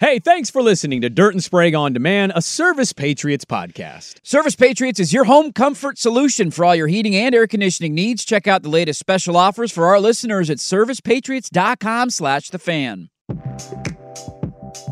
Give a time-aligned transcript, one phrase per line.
[0.00, 4.16] Hey, thanks for listening to Dirt and Sprague on Demand, a Service Patriots podcast.
[4.24, 8.24] Service Patriots is your home comfort solution for all your heating and air conditioning needs.
[8.24, 13.08] Check out the latest special offers for our listeners at servicepatriots.com slash the fan.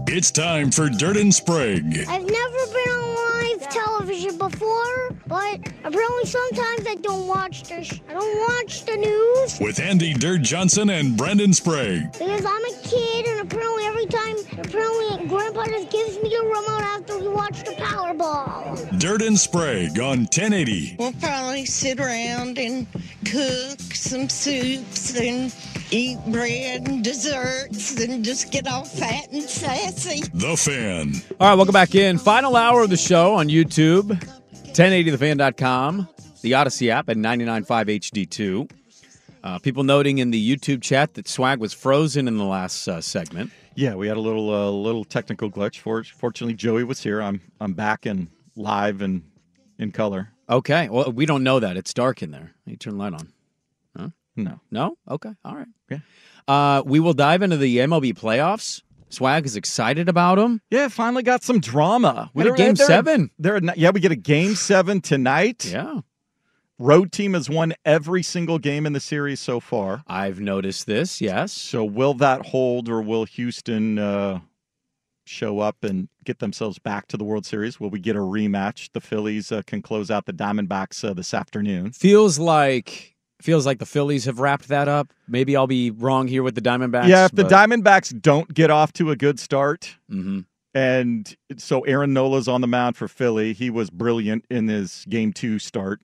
[0.06, 2.04] It's time for Dirt and Sprague.
[2.08, 3.11] I've never been on
[3.62, 8.96] live television before, but apparently sometimes I don't watch the sh- I don't watch the
[8.96, 12.12] news With Andy Dirt Johnson and Brendan Sprague.
[12.12, 16.82] because I'm a kid, and apparently every time apparently Grandpa just gives me the remote
[16.82, 18.98] after we watch the Powerball.
[18.98, 20.96] Dirt and Sprague on 1080.
[20.98, 22.86] We'll probably sit around and
[23.24, 25.52] cook some soups and
[25.92, 30.22] eat bread and desserts and just get all fat and sassy.
[30.32, 31.12] The Fan.
[31.38, 32.18] All right, welcome back in.
[32.18, 34.18] Final hour of the show on YouTube,
[34.72, 36.08] 1080thefan.com,
[36.40, 38.70] the Odyssey app, and 99.5 HD2.
[39.44, 43.00] Uh, people noting in the YouTube chat that Swag was frozen in the last uh,
[43.00, 43.50] segment.
[43.74, 45.78] Yeah, we had a little uh, little technical glitch.
[45.80, 47.20] For, fortunately, Joey was here.
[47.20, 49.22] I'm I'm back and live and
[49.78, 50.30] in color.
[50.48, 51.76] Okay, well, we don't know that.
[51.76, 52.52] It's dark in there.
[52.66, 53.32] You turn the light on.
[54.36, 54.96] No, No?
[55.08, 55.66] Okay, all right.
[55.90, 55.98] Yeah.
[56.48, 58.82] Uh, we will dive into the MLB playoffs.
[59.10, 60.60] Swag is excited about them.
[60.70, 62.30] yeah, finally got some drama.
[62.32, 63.30] We had a They're- game they're- seven.
[63.38, 65.70] They're, yeah, we get a game seven tonight.
[65.70, 66.00] Yeah.
[66.78, 70.02] Road team has won every single game in the series so far.
[70.06, 71.52] I've noticed this, yes.
[71.52, 74.40] So will that hold, or will Houston uh,
[75.24, 77.78] show up and get themselves back to the World Series?
[77.78, 78.88] Will we get a rematch?
[78.94, 81.92] The Phillies uh, can close out the Diamondbacks uh, this afternoon.
[81.92, 85.12] Feels like feels like the Phillies have wrapped that up.
[85.28, 87.08] Maybe I'll be wrong here with the Diamondbacks.
[87.08, 90.44] yeah, if the but- Diamondbacks don't get off to a good start, Mhm.
[90.74, 93.52] and so Aaron Nola's on the mound for Philly.
[93.52, 96.00] He was brilliant in his game two start.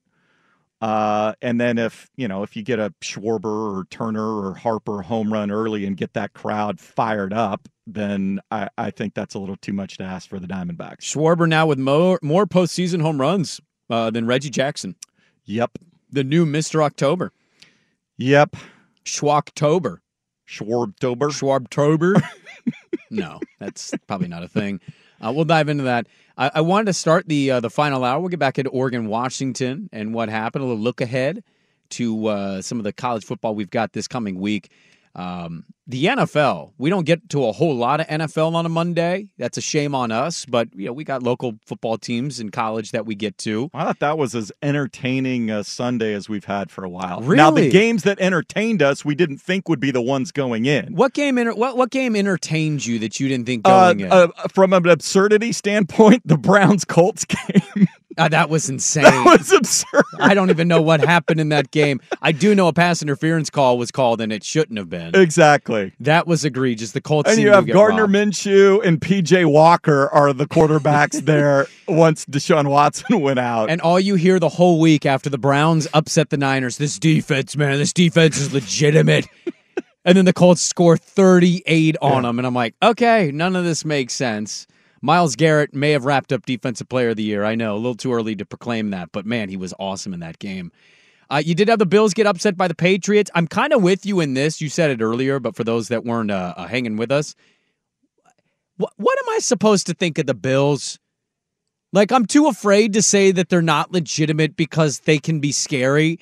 [0.81, 3.45] Uh, and then if you know if you get a Schwarber
[3.81, 8.69] or Turner or Harper home run early and get that crowd fired up, then I,
[8.79, 11.01] I think that's a little too much to ask for the Diamondbacks.
[11.01, 13.61] Schwarber now with more more postseason home runs
[13.91, 14.95] uh, than Reggie Jackson,
[15.47, 15.79] Yep,
[16.11, 17.33] the new Mister October,
[18.17, 18.57] yep.
[19.05, 19.99] Schwoktober,
[20.47, 21.31] Schwarbtober.
[21.31, 22.23] Schwabtober.
[23.11, 24.81] no, that's probably not a thing.
[25.21, 26.07] Uh, we'll dive into that.
[26.37, 28.21] I, I wanted to start the uh, the final hour.
[28.21, 30.63] We'll get back into Oregon, Washington, and what happened.
[30.63, 31.43] A little look ahead
[31.91, 34.71] to uh, some of the college football we've got this coming week.
[35.19, 39.29] Um, the NFL, we don't get to a whole lot of NFL on a Monday.
[39.39, 42.91] That's a shame on us, but you know we got local football teams in college
[42.93, 43.71] that we get to.
[43.73, 47.21] I thought that was as entertaining a Sunday as we've had for a while.
[47.23, 47.37] Really?
[47.37, 50.95] Now the games that entertained us, we didn't think would be the ones going in.
[50.95, 51.39] What game?
[51.39, 54.13] Enter- what what game entertained you that you didn't think Uh, going in?
[54.13, 59.05] uh, from an absurdity standpoint, the Browns Colts game Ah, that was insane.
[59.05, 60.03] that was absurd.
[60.19, 62.01] I don't even know what happened in that game.
[62.21, 65.15] I do know a pass interference call was called and it shouldn't have been.
[65.15, 65.93] Exactly.
[66.01, 66.93] That was egregious.
[66.93, 68.15] The Colts And you have Gardner robbed.
[68.15, 73.71] Minshew and PJ Walker are the quarterbacks there once Deshaun Watson went out.
[73.71, 77.57] And all you hear the whole week after the Browns upset the Niners, this defense,
[77.57, 79.29] man, this defense is legitimate.
[80.05, 82.39] and then the Colts score 38 on them.
[82.39, 84.67] And I'm like, okay, none of this makes sense.
[85.01, 87.45] Myles Garrett may have wrapped up Defensive Player of the Year.
[87.45, 90.21] I know, a little too early to proclaim that, but man, he was awesome in
[90.21, 90.73] that game.
[91.31, 93.31] Uh, you did have the Bills get upset by the Patriots.
[93.35, 94.61] I'm kind of with you in this.
[94.61, 97.35] You said it earlier, but for those that weren't uh, uh, hanging with us,
[98.79, 100.99] what, what am I supposed to think of the Bills?
[101.93, 106.19] Like, I'm too afraid to say that they're not legitimate because they can be scary.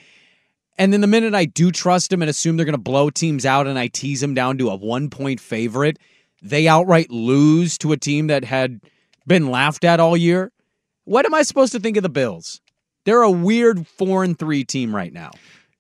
[0.78, 3.46] And then the minute I do trust them and assume they're going to blow teams
[3.46, 5.99] out and I tease them down to a one point favorite,
[6.48, 8.81] they outright lose to a team that had
[9.26, 10.52] been laughed at all year.
[11.04, 12.60] What am I supposed to think of the Bills?
[13.04, 15.31] They're a weird four and three team right now.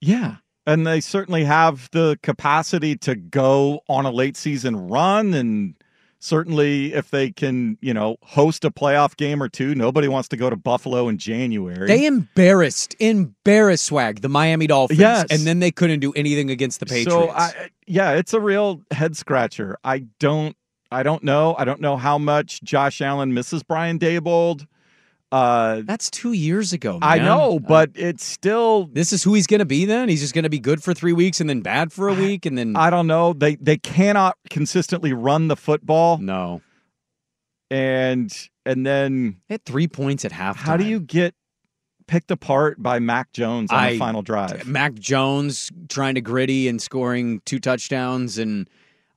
[0.00, 0.36] yeah.
[0.68, 5.74] And they certainly have the capacity to go on a late season run and
[6.18, 10.36] Certainly, if they can, you know, host a playoff game or two, nobody wants to
[10.36, 11.86] go to Buffalo in January.
[11.86, 15.26] They embarrassed, embarrassed swag the Miami Dolphins, Yes.
[15.30, 17.10] and then they couldn't do anything against the Patriots.
[17.12, 19.76] So I, yeah, it's a real head scratcher.
[19.84, 20.56] I don't,
[20.90, 21.54] I don't know.
[21.58, 24.66] I don't know how much Josh Allen misses Brian Daboll.
[25.36, 26.98] Uh, That's two years ago.
[27.02, 27.26] I man.
[27.26, 28.86] know, Uh, but it's still.
[28.92, 29.84] this is who he's going to be.
[29.84, 32.14] Then he's just going to be good for three weeks and then bad for a
[32.14, 33.32] week, and then I don't know.
[33.32, 36.62] They they cannot consistently run the football, no.
[37.70, 38.32] and
[38.64, 40.56] and then at three points at halftime.
[40.56, 41.34] how do you get
[42.06, 44.66] picked apart by Mac Jones on I- the final drive?
[44.66, 48.68] Mac Jones trying to gritty and scoring two touchdowns, and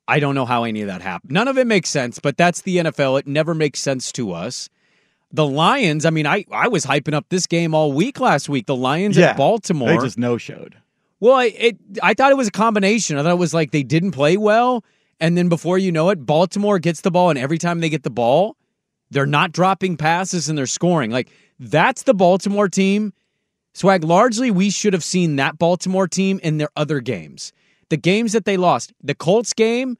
[0.08, 1.32] I don't know how any of that happened.
[1.32, 3.18] None of it makes sense, but that's the NFL.
[3.20, 4.68] It never makes sense to us.
[5.32, 8.66] The Lions, I mean, I, I was hyping up this game all week last week.
[8.66, 9.88] The Lions Yeah, at Baltimore.
[9.88, 10.76] They just no showed.
[11.20, 13.16] Well, it, it I thought it was a combination.
[13.16, 14.84] I thought it was like they didn't play well,
[15.20, 18.02] and then before you know it, Baltimore gets the ball, and every time they get
[18.02, 18.56] the ball,
[19.10, 21.10] they're not dropping passes and they're scoring.
[21.10, 23.12] Like that's the Baltimore team.
[23.72, 24.02] Swag.
[24.02, 27.52] Largely, we should have seen that Baltimore team in their other games.
[27.88, 29.96] The games that they lost, the Colts game.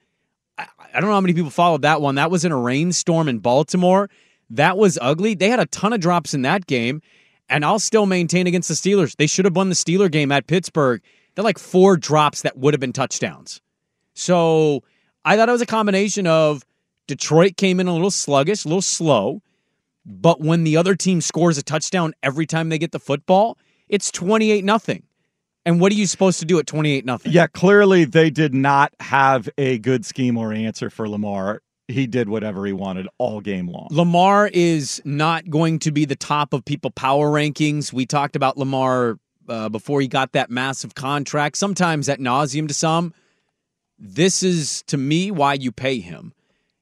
[0.58, 2.16] I, I don't know how many people followed that one.
[2.16, 4.10] That was in a rainstorm in Baltimore.
[4.50, 5.34] That was ugly.
[5.34, 7.00] They had a ton of drops in that game.
[7.48, 9.16] And I'll still maintain against the Steelers.
[9.16, 11.02] They should have won the Steeler game at Pittsburgh.
[11.34, 13.60] They're like four drops that would have been touchdowns.
[14.14, 14.84] So
[15.24, 16.64] I thought it was a combination of
[17.08, 19.42] Detroit came in a little sluggish, a little slow.
[20.06, 23.58] But when the other team scores a touchdown every time they get the football,
[23.88, 25.02] it's 28 nothing.
[25.66, 27.32] And what are you supposed to do at 28 nothing?
[27.32, 31.62] Yeah, clearly they did not have a good scheme or answer for Lamar.
[31.90, 33.88] He did whatever he wanted all game long.
[33.90, 37.92] Lamar is not going to be the top of people power rankings.
[37.92, 42.74] We talked about Lamar uh, before he got that massive contract, sometimes at nauseum to
[42.74, 43.12] some.
[43.98, 46.32] This is to me why you pay him.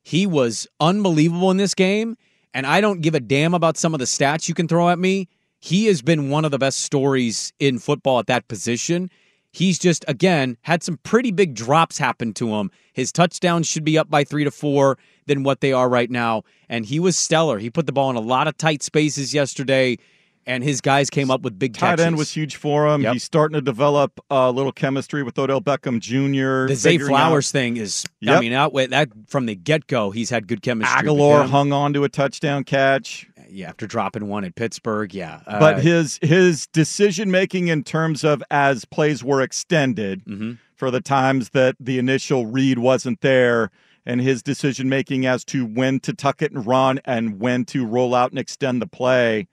[0.02, 2.16] He was unbelievable in this game,
[2.54, 4.98] and I don't give a damn about some of the stats you can throw at
[4.98, 5.28] me.
[5.58, 9.10] He has been one of the best stories in football at that position.
[9.58, 12.70] He's just, again, had some pretty big drops happen to him.
[12.92, 16.44] His touchdowns should be up by three to four than what they are right now.
[16.68, 17.58] And he was stellar.
[17.58, 19.98] He put the ball in a lot of tight spaces yesterday,
[20.46, 22.04] and his guys came up with big Tight catches.
[22.04, 23.02] end was huge for him.
[23.02, 23.14] Yep.
[23.14, 26.68] He's starting to develop a little chemistry with Odell Beckham Jr.
[26.68, 30.46] The Zay Flowers thing is, I mean, out that from the get go, he's had
[30.46, 31.02] good chemistry.
[31.02, 33.28] Agholor hung on to a touchdown catch.
[33.50, 35.40] Yeah, after dropping one at Pittsburgh, yeah.
[35.46, 40.58] Uh, but his his decision making in terms of as plays were extended mhm.
[40.74, 43.70] for the times that the initial read wasn't there
[44.06, 47.84] and his decision making as to when to tuck it and run and when to
[47.84, 49.46] roll out and extend the play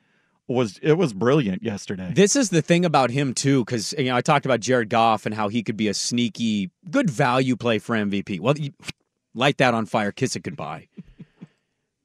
[0.48, 2.12] was it was brilliant yesterday.
[2.14, 5.26] This is the thing about him too, because you know I talked about Jared Goff
[5.26, 8.40] and how he could be a sneaky, good value play for MVP.
[8.40, 8.72] Well, you,
[9.34, 10.88] light that on fire, kiss it goodbye.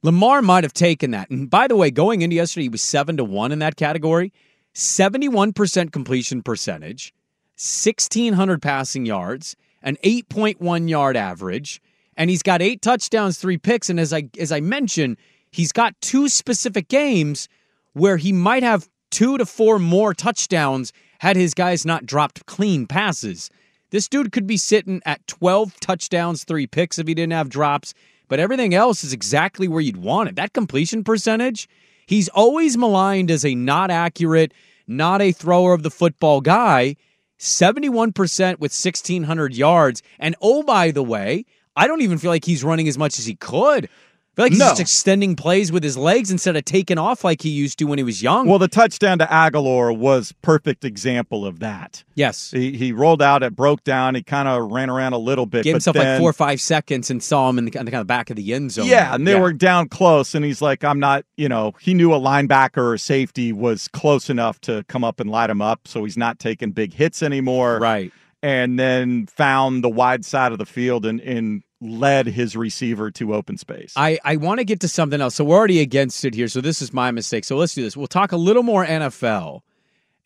[0.03, 1.29] Lamar might have taken that.
[1.29, 4.33] And by the way, going into yesterday, he was seven to one in that category,
[4.73, 7.13] seventy-one percent completion percentage,
[7.55, 11.81] sixteen hundred passing yards, an eight point one yard average,
[12.17, 13.89] and he's got eight touchdowns, three picks.
[13.89, 15.17] And as I as I mentioned,
[15.51, 17.47] he's got two specific games
[17.93, 22.87] where he might have two to four more touchdowns had his guys not dropped clean
[22.87, 23.51] passes.
[23.91, 27.93] This dude could be sitting at 12 touchdowns, three picks if he didn't have drops,
[28.31, 30.37] but everything else is exactly where you'd want it.
[30.37, 31.67] That completion percentage,
[32.05, 34.53] he's always maligned as a not accurate,
[34.87, 36.95] not a thrower of the football guy.
[37.39, 38.13] 71%
[38.59, 40.01] with 1,600 yards.
[40.17, 41.43] And oh, by the way,
[41.75, 43.89] I don't even feel like he's running as much as he could.
[44.33, 44.69] I feel like he's No.
[44.69, 47.97] just extending plays with his legs instead of taking off like he used to when
[47.99, 48.47] he was young.
[48.47, 52.05] well, the touchdown to Agholor was perfect example of that.
[52.15, 52.51] yes.
[52.51, 55.63] He he rolled out, it broke down, he kind of ran around a little bit,
[55.65, 57.91] Gave but himself like four or five seconds and saw him in the, in the
[57.91, 58.85] kind of back of the end zone.
[58.85, 62.13] Yeah, and they were down close, and he's like, I'm not, you know, he knew
[62.13, 66.05] a linebacker or safety was close enough to come up and light him up, so
[66.05, 67.79] he's not taking big hits anymore.
[67.79, 68.13] right.
[68.43, 73.33] And then found the wide side of the field and, and led his receiver to
[73.33, 73.93] open space.
[73.95, 75.35] I, I want to get to something else.
[75.35, 76.47] So we're already against it here.
[76.47, 77.43] So this is my mistake.
[77.43, 77.97] So let's do this.
[77.97, 79.61] We'll talk a little more NFL,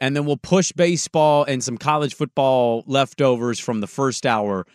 [0.02, 4.68] and then we'll push baseball and some college football leftovers from the first hour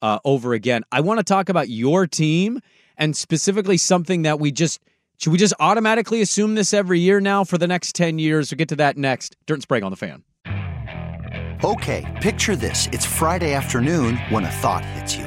[0.00, 0.84] uh, over again.
[0.92, 2.60] I want to talk about your team
[2.96, 4.80] and specifically something that we just
[5.18, 8.52] should we just automatically assume this every year now for the next ten years?
[8.52, 9.36] We'll get to that next.
[9.46, 10.22] Dirt and Sprague on the fan.
[11.64, 12.86] Okay, picture this.
[12.92, 15.26] It's Friday afternoon when a thought hits you.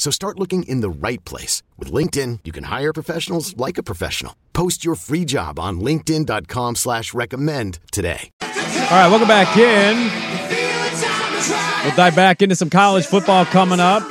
[0.00, 1.62] So start looking in the right place.
[1.76, 4.34] With LinkedIn, you can hire professionals like a professional.
[4.54, 8.30] Post your free job on linkedin.com slash recommend today.
[8.40, 8.48] All
[8.96, 9.98] right, welcome back in.
[11.84, 14.02] We'll dive back into some college football coming up.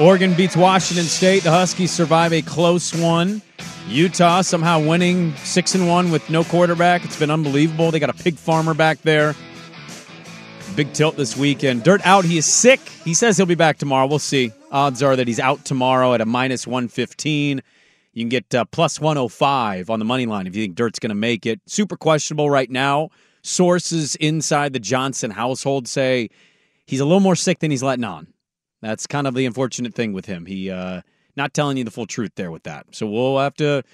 [0.00, 1.44] Oregon beats Washington State.
[1.44, 3.42] The Huskies survive a close one.
[3.88, 7.04] Utah somehow winning six and one with no quarterback.
[7.04, 7.92] It's been unbelievable.
[7.92, 9.36] They got a pig farmer back there.
[10.74, 11.84] Big tilt this weekend.
[11.84, 12.24] Dirt out.
[12.24, 12.80] He is sick.
[13.04, 14.08] He says he'll be back tomorrow.
[14.08, 14.50] We'll see.
[14.74, 17.62] Odds are that he's out tomorrow at a minus 115.
[18.12, 21.10] You can get uh, plus 105 on the money line if you think Dirt's going
[21.10, 21.60] to make it.
[21.66, 23.10] Super questionable right now.
[23.42, 26.28] Sources inside the Johnson household say
[26.86, 28.26] he's a little more sick than he's letting on.
[28.82, 30.44] That's kind of the unfortunate thing with him.
[30.44, 31.02] He uh,
[31.36, 32.86] not telling you the full truth there with that.
[32.90, 33.84] So we'll have to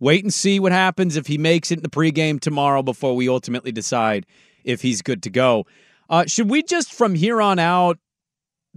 [0.00, 3.26] wait and see what happens if he makes it in the pregame tomorrow before we
[3.26, 4.26] ultimately decide
[4.64, 5.64] if he's good to go.
[6.10, 7.98] Uh, should we just from here on out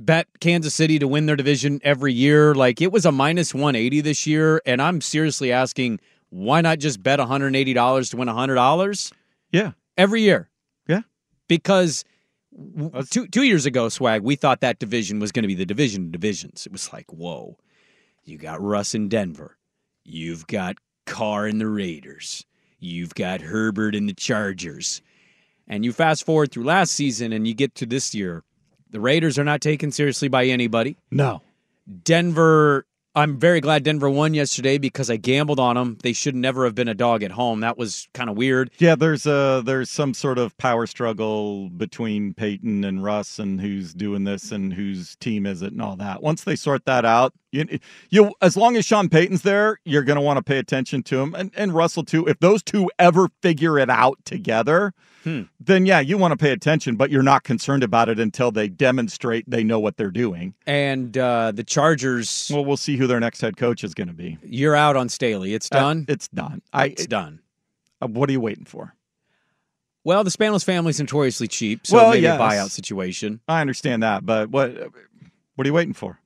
[0.06, 2.56] bet Kansas City to win their division every year?
[2.56, 7.02] Like it was a minus 180 this year, and I'm seriously asking why not just
[7.02, 9.12] bet $180 to win $100
[9.52, 9.72] Yeah.
[9.98, 10.50] every year?
[10.88, 11.02] Yeah.
[11.48, 12.06] Because
[13.10, 16.06] two two years ago, Swag, we thought that division was going to be the division
[16.06, 16.66] of divisions.
[16.66, 17.58] It was like, whoa,
[18.24, 19.58] you got Russ in Denver,
[20.04, 22.46] you've got Carr in the Raiders,
[22.80, 25.02] you've got Herbert in the Chargers,
[25.68, 28.44] and you fast forward through last season and you get to this year,
[28.90, 30.98] the Raiders are not taken seriously by anybody.
[31.12, 31.42] No.
[32.04, 35.98] Denver, I'm very glad Denver won yesterday because I gambled on them.
[36.04, 37.62] They should never have been a dog at home.
[37.62, 38.70] That was kind of weird.
[38.78, 43.94] Yeah, there's a there's some sort of power struggle between Payton and Russ and who's
[43.94, 46.22] doing this and whose team is it and all that.
[46.22, 47.80] Once they sort that out, you
[48.10, 51.20] you as long as Sean Payton's there, you're going to want to pay attention to
[51.22, 52.26] him and and Russell too.
[52.28, 55.42] If those two ever figure it out together, Hmm.
[55.60, 58.70] then yeah, you want to pay attention, but you're not concerned about it until they
[58.70, 60.54] demonstrate they know what they're doing.
[60.66, 64.14] And uh, the Chargers, Well, we'll see who their next head coach is going to
[64.14, 64.38] be.
[64.44, 65.54] you're out on Staley.
[65.54, 66.06] It's Uh, done.
[66.08, 66.62] it's done.
[66.72, 66.86] I.
[66.86, 67.42] it's done.
[68.02, 68.96] uh, what are you waiting for?
[70.06, 72.40] Well, the Spanos family's notoriously cheap, so Well, maybe yes.
[72.40, 73.42] a buyout situation.
[73.48, 74.72] I understand that, but what
[75.56, 76.18] what are you waiting for?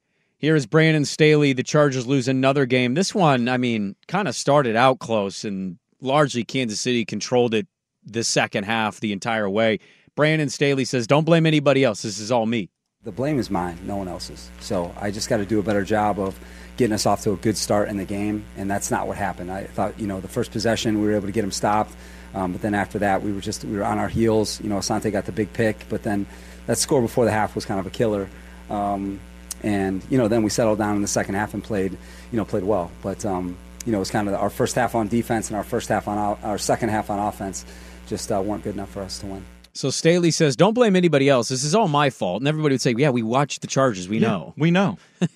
[0.44, 1.54] Here is Brandon Staley.
[1.54, 2.96] The Chargers lose another game.
[2.96, 7.66] This one, I mean, kind of started out close, and largely Kansas City controlled it
[8.06, 9.80] the second half the entire way.
[10.18, 12.02] Brandon Staley says, "Don't blame anybody else.
[12.02, 12.70] This is all me."
[13.06, 14.50] The blame is mine, no one else's.
[14.60, 16.38] So I just got to do a better job of
[16.76, 19.50] getting us off to a good start in the game, and that's not what happened.
[19.50, 21.96] I thought, you know, the first possession we were able to get him stopped,
[22.36, 24.60] um, but then after that we were just we were on our heels.
[24.60, 26.26] You know, Asante got the big pick, but then
[26.66, 28.28] that score before the half was kind of a killer.
[28.70, 29.22] Um,
[29.63, 32.46] and you know, then we settled down in the second half and played, you know,
[32.46, 32.91] played well.
[33.01, 35.63] But um, you know, it was kind of our first half on defense and our
[35.63, 37.65] first half on o- our second half on offense
[38.08, 39.43] just uh, weren't good enough for us to win.
[39.74, 41.50] So Staley says, "Don't blame anybody else.
[41.50, 44.08] This is all my fault." And everybody would say, "Yeah, we watched the Chargers.
[44.08, 44.98] We Yeah, know." we know.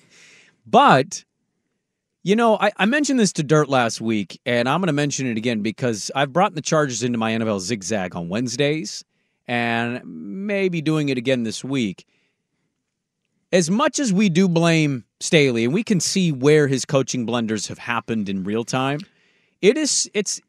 [0.66, 1.24] But,
[2.22, 5.26] you know, I, I mentioned this to Dirt last week, and I'm going to mention
[5.26, 9.04] it again because I've brought the Chargers into my NFL zigzag on Wednesdays
[9.46, 12.06] and maybe doing it again this week.
[13.52, 17.68] As much as we do blame Staley, and we can see where his coaching blunders
[17.68, 19.00] have happened in real time,
[19.62, 20.40] it is it's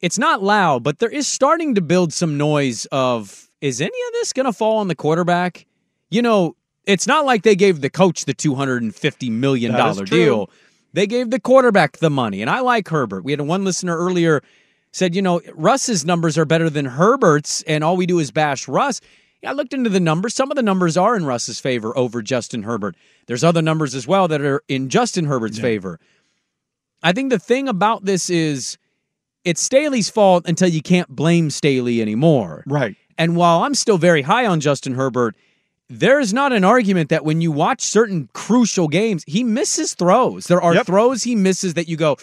[0.00, 4.12] it's not loud, but there is starting to build some noise of is any of
[4.12, 5.66] this going to fall on the quarterback?
[6.10, 9.72] You know, it's not like they gave the coach the two hundred and fifty million
[9.72, 10.50] dollar deal.
[10.92, 13.24] They gave the quarterback the money, and I like Herbert.
[13.24, 14.42] We had one listener earlier
[14.92, 18.68] said, you know, Russ's numbers are better than Herbert's, and all we do is bash
[18.68, 19.00] Russ.
[19.44, 20.34] Yeah, I looked into the numbers.
[20.34, 22.96] Some of the numbers are in Russ's favor over Justin Herbert.
[23.26, 26.00] There's other numbers as well that are in Justin Herbert's favor.
[27.02, 28.78] I think the thing about this is
[29.44, 32.64] it's Staley's fault until you can't blame Staley anymore.
[32.66, 32.96] Right.
[33.18, 35.36] And while I'm still very high on Justin Herbert,
[35.90, 40.46] there is not an argument that when you watch certain crucial games, he misses throws.
[40.46, 40.86] There are Yep.
[40.86, 42.16] throws he misses that you go,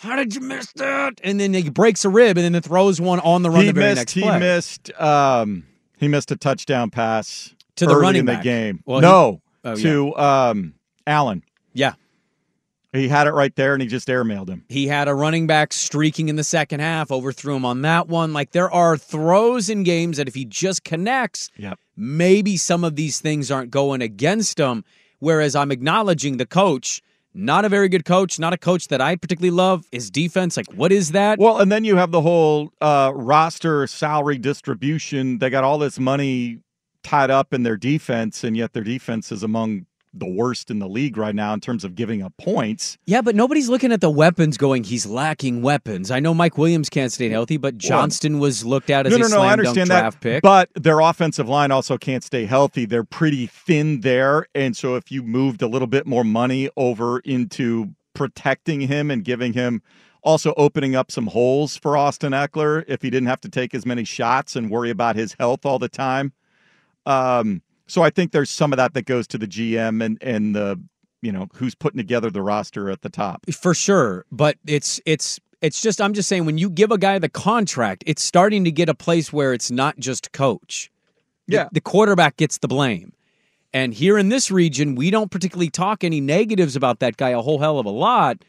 [0.00, 3.00] "How did you miss that?" And then he breaks a rib, and then he throws
[3.00, 3.96] one on the run he the very missed.
[4.00, 4.38] next He play.
[4.40, 4.90] missed.
[5.00, 5.62] Um,
[5.98, 8.42] he missed a touchdown pass To the early running in the back.
[8.42, 8.82] game.
[8.86, 9.82] Well, he- no, Oh, yeah.
[9.82, 10.74] to um,
[11.06, 11.42] Allen.
[11.72, 11.94] Yeah.
[12.92, 14.64] He had it right there, and he just airmailed him.
[14.68, 18.32] He had a running back streaking in the second half, overthrew him on that one.
[18.32, 21.78] Like there are throws in games that if he just connects, Yep.
[21.96, 24.84] maybe some of these things aren't going against him.
[25.18, 27.02] Whereas I'm acknowledging the coach,
[27.34, 29.84] not a very good coach, not a coach that I particularly love.
[29.92, 31.38] His defense, like what is that?
[31.38, 35.38] Well, and then you have the whole uh, roster salary distribution.
[35.38, 36.60] They got all this money
[37.02, 40.88] tied up in their defense, and yet their defense is among the worst in the
[40.88, 42.98] league right now in terms of giving up points.
[43.06, 46.10] Yeah, but nobody's looking at the weapons going, he's lacking weapons.
[46.10, 49.18] I know Mike Williams can't stay healthy, but Johnston was looked at as no, a
[49.20, 49.28] no, no.
[49.28, 50.42] slam I dunk understand draft that, pick.
[50.42, 52.84] but their offensive line also can't stay healthy.
[52.84, 57.20] They're pretty thin there, and so if you moved a little bit more money over
[57.20, 59.82] into protecting him and giving him
[60.22, 63.86] also opening up some holes for Austin Ekeler, if he didn't have to take as
[63.86, 66.32] many shots and worry about his health all the time.
[67.06, 70.54] Um, so I think there's some of that that goes to the GM and and
[70.54, 70.80] the
[71.22, 73.44] you know who's putting together the roster at the top.
[73.52, 77.18] for sure but it's it's it's just i'm just saying when you give a guy
[77.18, 80.92] the contract it's starting to get a place where it's not just coach
[81.48, 81.68] The- Yeah.
[81.72, 83.12] the, quarterback gets the blame
[83.74, 87.40] and here in this region we don't particularly talk any negatives about that guy a
[87.42, 88.44] whole hell of a lot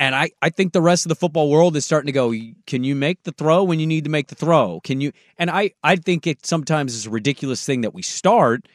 [0.00, 2.32] and I, I think the rest of the football world is starting to go
[2.66, 5.50] can you make the throw when you need to make the throw can you and
[5.50, 8.66] i i think it sometimes is a ridiculous thing that we start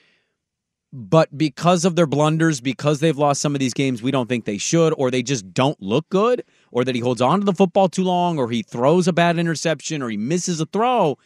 [0.96, 4.46] but because of their blunders, because they've lost some of these games we don't think
[4.46, 7.53] they should, or they just don't look good, or that he holds on to the
[7.53, 11.18] football too long, or he throws a bad interception, or he misses a throw,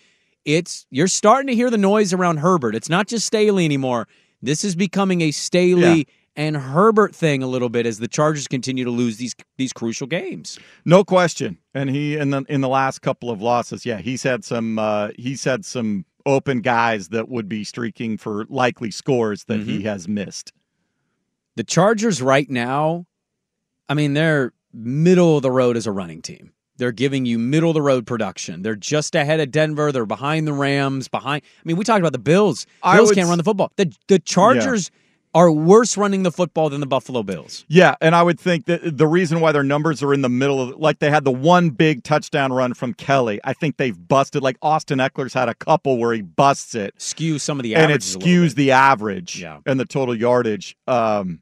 [0.46, 2.76] it's you're starting to hear the noise around Herbert.
[2.76, 4.08] It's not just Staley anymore.
[4.42, 6.04] This is becoming a Staley Yeah.
[6.38, 10.08] And Herbert thing a little bit as the Chargers continue to lose these these crucial
[10.08, 10.60] games.
[10.86, 11.58] No question.
[11.74, 15.10] And he in the in the last couple of losses, yeah, he's had some uh
[15.18, 20.08] he's had some open guys that would be streaking for likely scores that he has
[20.08, 20.54] missed.
[21.56, 23.06] The Chargers right now,
[23.90, 26.52] I mean, they're middle of the road as a running team.
[26.76, 28.62] They're giving you middle of the road production.
[28.62, 29.92] They're just ahead of Denver.
[29.92, 31.08] They're behind the Rams.
[31.08, 31.42] Behind.
[31.44, 32.68] I mean, we talked about the Bills.
[32.84, 33.72] Bills would can't run the football.
[33.78, 34.92] The the Chargers
[35.34, 37.66] are worse running the football than the Buffalo Bills.
[37.68, 40.62] Yeah, and I would think that the reason why their numbers are in the middle
[40.62, 43.40] of like they had the one big touchdown run from Kelley.
[43.44, 47.38] I think they've busted like Austin Ekeler's had a couple where he busts it Skew
[47.40, 49.60] some of the and it averages a little skews the average Yeah.
[49.66, 50.76] and the total yardage.
[50.88, 51.42] Um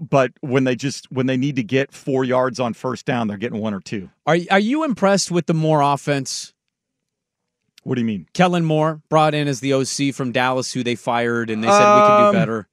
[0.00, 3.36] but when they just when they need to get 4 yards on first down, they're
[3.36, 4.10] getting one or two.
[4.26, 6.54] Are are you impressed with the Moore offense?
[7.82, 8.26] What do you mean?
[8.34, 11.94] Kellen Moore brought in as the OC from Dallas, who they fired, and they said
[11.94, 12.68] we can Um, do better.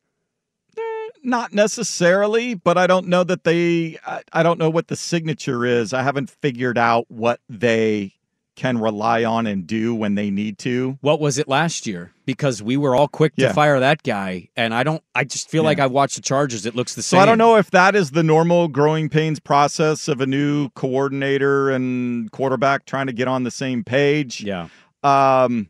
[1.24, 3.98] Not necessarily, but I don't know that they.
[4.06, 5.92] I, I don't know what the signature is.
[5.92, 8.14] I haven't figured out what they
[8.56, 10.98] can rely on and do when they need to.
[11.02, 12.12] What was it last year?
[12.26, 13.52] Because we were all quick to Yeah.
[13.54, 15.04] fire that guy, and I don't.
[15.16, 15.86] I just feel like Yeah.
[15.86, 16.66] I watched the Chargers.
[16.66, 17.22] It looks the So same.
[17.22, 21.70] I don't know if that is the normal growing pains process of a new coordinator
[21.72, 24.42] and quarterback trying to get on the same page.
[24.42, 24.68] Yeah.
[25.08, 25.70] Um,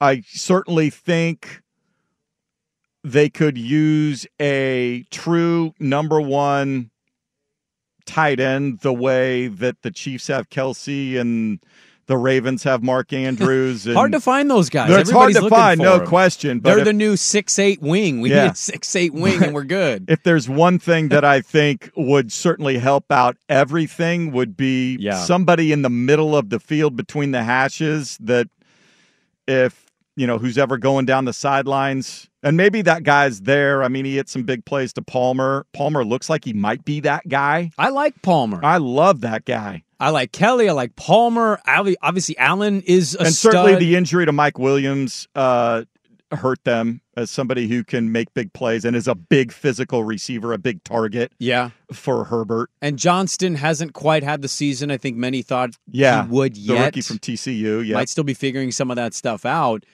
[0.00, 1.62] I certainly think
[3.02, 6.90] they could use a true number one
[8.06, 11.58] tight end the way that the Chiefs have Kelce and
[12.06, 13.86] the Ravens have Mark Andrews.
[13.86, 14.90] And Hard to find those guys.
[14.90, 16.06] It's hard to find, no no 'em.
[16.06, 16.60] question.
[16.60, 18.20] But They're if- the new six eight wing.
[18.20, 18.44] We Yeah.
[18.44, 20.04] need a six eight wing, and we're good.
[20.08, 25.16] if there's one thing that I think would certainly help out everything would be Yeah.
[25.24, 28.48] somebody in the middle of the field between the hashes that
[29.46, 33.82] if you know who's ever going down the sidelines and maybe that guy's there.
[33.82, 35.66] I mean, he hit some big plays to Palmer.
[35.72, 37.70] Palmer looks like he might be that guy.
[37.78, 38.60] I like Palmer.
[38.62, 39.82] I love that guy.
[39.98, 40.68] I like Kelley.
[40.68, 41.60] I like Palmer.
[41.66, 43.52] Obviously, Allen is a and stud.
[43.52, 45.84] certainly the injury to Mike Williams uh,
[46.36, 50.52] hurt them as somebody who can make big plays and is a big physical receiver,
[50.52, 51.70] a big target yeah.
[51.92, 52.70] for Herbert.
[52.82, 56.60] And Johnston hasn't quite had the season I think many thought Yeah, he would the
[56.60, 56.84] yet.
[56.86, 57.86] rookie from TCU.
[57.86, 59.84] Yeah, Might still be figuring some of that stuff out.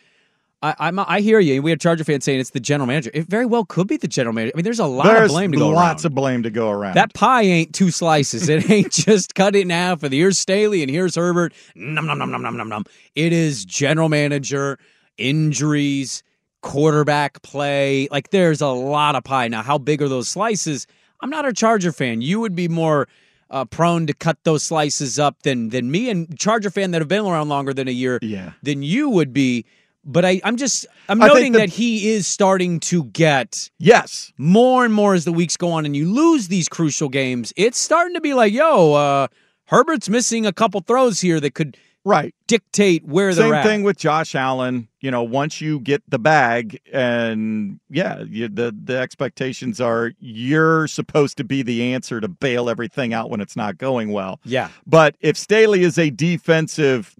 [0.62, 1.62] I, I'm, I hear you.
[1.62, 3.10] We had Charger fans saying it's the general manager.
[3.14, 4.52] It very well could be the general manager.
[4.54, 6.10] I mean, there's a lot There's of blame to go lots around.
[6.10, 6.96] of blame to go around.
[6.96, 8.46] That pie ain't two slices.
[8.50, 10.02] It ain't just cut it in half.
[10.02, 11.54] And here's Staley and here's Herbert.
[11.74, 12.84] Num num num num num num num.
[13.14, 14.78] It is general manager,
[15.16, 16.22] injuries,
[16.62, 18.08] quarterback play.
[18.10, 19.48] Like there's a lot of pie.
[19.48, 20.86] Now, how big are those slices?
[21.20, 22.22] I'm not a Charger fan.
[22.22, 23.08] You would be more
[23.50, 27.08] uh, prone to cut those slices up than than me and Charger fan that have
[27.08, 28.52] been around longer than a year Yeah.
[28.62, 29.64] than you would be.
[30.04, 34.32] But I, I'm just I'm I noting the- that he is starting to get Yes.
[34.38, 37.52] more and more as the weeks go on, and you lose these crucial games.
[37.56, 39.28] It's starting to be like, yo, uh,
[39.66, 42.34] Herbert's missing a couple throws here that could Right.
[42.46, 43.64] dictate where Same they're at.
[43.64, 44.88] Same thing with Josh Allen.
[45.00, 50.86] You know, once you get the bag, and yeah, you, the the expectations are you're
[50.86, 54.40] supposed to be the answer to bail everything out when it's not going well.
[54.44, 54.70] Yeah.
[54.86, 57.14] But if Staley is a defensive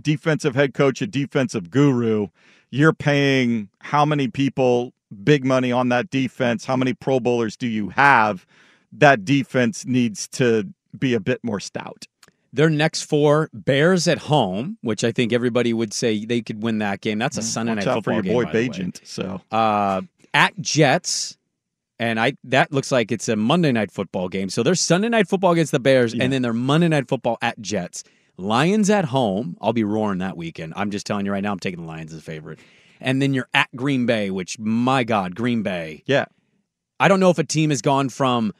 [0.00, 2.28] defensive head coach, a defensive guru,
[2.70, 4.92] you're paying how many people
[5.22, 6.64] big money on that defense?
[6.64, 8.46] How many Pro Bowlers do you have?
[8.92, 10.68] That defense needs to
[10.98, 12.06] be a bit more stout.
[12.54, 16.78] Their next four Bears at home, which I think everybody would say they could win
[16.78, 17.18] that game.
[17.18, 18.32] That's a Sunday Mm, Watch night out for football your game.
[18.32, 18.68] boy by the way.
[18.68, 19.00] Bagent.
[19.04, 21.36] So Uh, at Jets,
[21.98, 24.48] and I that looks like it's a Monday night football game.
[24.50, 26.22] So there's Sunday night football against the Bears, Yeah.
[26.24, 28.04] and then their Monday night football at Jets.
[28.36, 29.56] Lions at home.
[29.60, 30.72] I'll be roaring that weekend.
[30.76, 31.52] I'm just telling you right now.
[31.52, 32.58] I'm taking the Lions as a favorite.
[33.00, 36.02] And then you're at Green Bay, which my God, Green Bay.
[36.06, 36.24] yeah,
[37.00, 38.52] I don't know if a team has gone from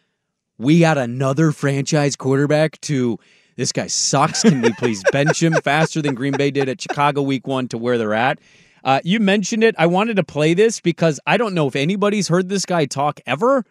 [0.58, 3.18] we got another franchise quarterback to
[3.56, 4.42] this guy sucks.
[4.42, 7.78] Can we please bench him faster than Green Bay did at Chicago week one to
[7.78, 8.38] where they're at?
[8.82, 9.74] Uh, you mentioned it.
[9.78, 13.20] I wanted to play this because I don't know if anybody's heard this guy talk
[13.26, 13.64] ever.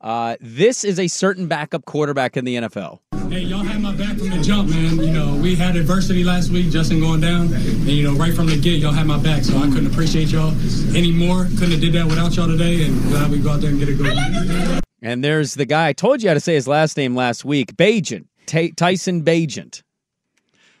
[0.00, 3.00] Uh, this is a certain backup quarterback in the NFL.
[3.30, 4.96] Hey, y'all had my back from the jump, man.
[4.98, 8.46] You know, we had adversity last week, Justin going down, and you know, right from
[8.46, 9.42] the get, y'all had my back.
[9.42, 10.52] So I couldn't appreciate y'all
[10.96, 11.44] anymore.
[11.58, 13.88] Couldn't have did that without y'all today, and glad we go out there and get
[13.88, 14.80] it going.
[15.02, 17.76] And there's the guy I told you how to say his last name last week,
[17.76, 19.82] Bagent, Ta Tyson Bagent.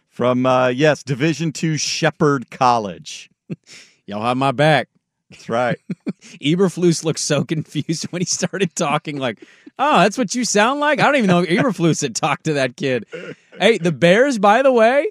[0.08, 3.30] from uh, yes, Division Two Shepherd College.
[4.06, 4.88] Y'all have my back.
[5.30, 5.78] That's right.
[6.40, 9.18] Eberflus looked so confused when he started talking.
[9.18, 9.44] Like,
[9.78, 11.00] oh, that's what you sound like.
[11.00, 13.04] I don't even know if Eberflus had talked to that kid.
[13.60, 15.06] Hey, the Bears, by the way,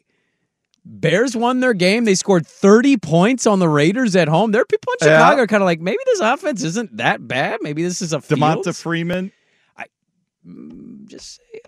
[0.83, 2.05] Bears won their game.
[2.05, 4.51] They scored 30 points on the Raiders at home.
[4.51, 5.19] There are people in Yeah.
[5.19, 7.59] Chicago kind of like, maybe this offense isn't that bad.
[7.61, 8.81] Maybe this is a Demonta Fields.
[8.81, 9.31] Freeman.
[11.05, 11.67] Just say it.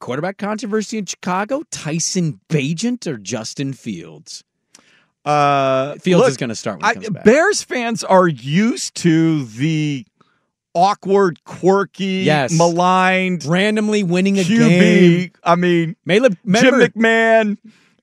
[0.00, 1.62] Quarterback controversy in Chicago.
[1.70, 4.42] Tyson Bagent or Justin Fields.
[5.24, 6.94] Uh, Fields look, is going to start I.
[7.24, 10.06] Bears fans are used to the
[10.74, 12.56] awkward, quirky, Yes.
[12.56, 14.58] maligned Randomly winning a QB.
[14.68, 15.30] game.
[15.44, 17.58] I mean, remember, Jim McMahon.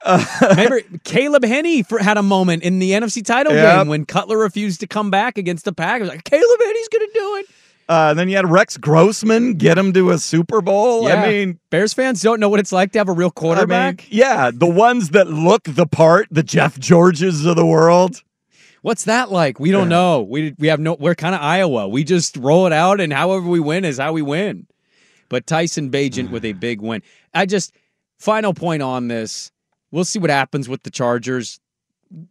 [0.06, 3.80] Uh, Remember, Caleb Hanie for, had a moment in the NFC title Yep.
[3.80, 6.08] game when Cutler refused to come back against the Packers.
[6.08, 7.46] Like Caleb Hanie's going to do it.
[7.90, 11.08] Uh, then you had Rex Grossman get him to a Super Bowl.
[11.08, 11.22] Yeah.
[11.24, 14.00] I mean, Bears fans don't know what it's like to have a real I quarterback.
[14.00, 18.24] mean, yeah, the ones that look the part, the Jeff Georges of the world.
[18.82, 19.60] What's that like?
[19.60, 20.22] We don't know.
[20.22, 20.96] We we have no.
[21.00, 21.88] We're kind of Iowa.
[21.88, 24.68] We just roll it out, and however we win is how we win.
[25.30, 27.02] But Tyson Bagent with a big win.
[27.34, 27.74] I just
[28.18, 29.52] final point on this.
[29.92, 31.60] We'll see what happens with the Chargers.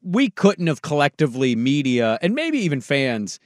[0.03, 3.41] We couldn't have collectively media and maybe even fans.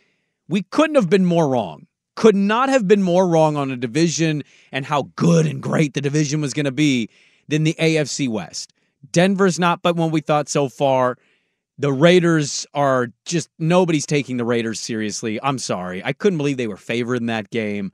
[0.49, 1.87] We couldn't have been more wrong.
[2.20, 6.02] Could not have been more wrong on a division and how good and great the
[6.02, 7.09] division was going to be
[7.48, 8.74] than the AFC West.
[9.11, 11.16] Denver's not but when we thought so far.
[11.78, 15.40] The Raiders are just nobody's taking the Raiders seriously.
[15.42, 16.04] I'm sorry.
[16.04, 17.90] I couldn't believe they were favored in that game.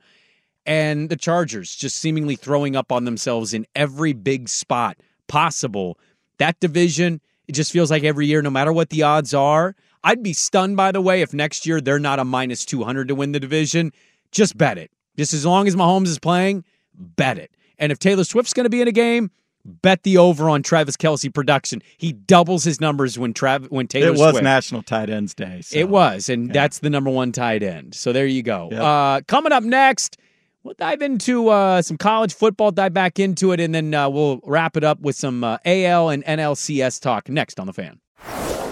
[0.65, 4.97] And the Chargers just seemingly throwing up on themselves in every big spot
[5.29, 5.97] possible.
[6.37, 9.73] That division, it just feels like every year, no matter what the odds are.
[10.03, 13.15] I'd be stunned, by the way, if next year they're not a minus 200 to
[13.15, 13.93] win the division.
[14.31, 14.91] Just bet it.
[15.17, 16.63] Just as long as Mahomes is playing,
[16.93, 17.51] bet it.
[17.79, 19.31] And if Taylor Swift's going to be in a game,
[19.65, 21.81] bet the over on Travis Kelce production.
[21.97, 24.43] He doubles his numbers when Trav- when Taylor it was Swift.
[24.43, 25.61] National Tight Ends Day.
[25.61, 27.93] so- It was, and that's the number one tight end.
[27.95, 28.69] So there you go.
[28.71, 28.81] Yep.
[28.81, 30.17] Uh, coming up next,
[30.63, 34.39] we'll dive into uh, some college football, dive back into it, and then uh, we'll
[34.43, 37.99] wrap it up with some uh, AL and NLCS talk next on the fan.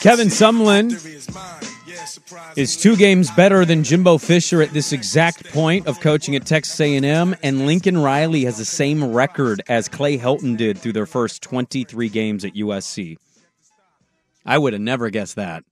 [0.00, 0.92] Kevin Sumlin
[2.56, 6.80] is two games better than Jimbo Fisher at this exact point of coaching at Texas
[6.80, 11.42] A&M, and Lincoln Riley has the same record as Clay Helton did through their first
[11.42, 13.16] 23 games at USC.
[14.44, 15.64] I would have never guessed that.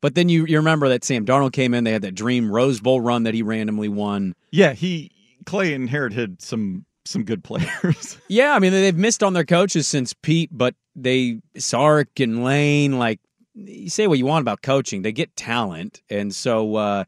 [0.00, 2.80] But then you, you remember that Sam Darnold came in, they had that dream Rose
[2.80, 4.34] Bowl run that he randomly won.
[4.50, 5.10] Yeah, he
[5.46, 8.18] Clay inherited some some good players.
[8.28, 12.98] Yeah, I mean they've missed on their coaches since Pete, but they Sark and Lane,
[12.98, 13.20] like
[13.54, 17.04] you say what you want about coaching, they get talent, and so uh,